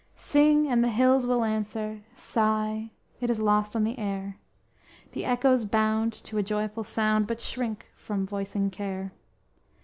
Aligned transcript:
Sing 0.15 0.65
and 0.67 0.83
the 0.83 0.89
hills 0.89 1.27
will 1.27 1.43
answer, 1.43 2.01
Sigh, 2.15 2.89
it 3.19 3.29
is 3.29 3.37
lost 3.37 3.75
on 3.75 3.83
the 3.83 3.99
air, 3.99 4.39
The 5.11 5.25
echoes 5.25 5.63
bound 5.63 6.11
to 6.13 6.39
a 6.39 6.41
joyful 6.41 6.83
sound, 6.83 7.27
But 7.27 7.39
shrink 7.39 7.87
from 7.95 8.25
voicing 8.25 8.71
care. 8.71 9.13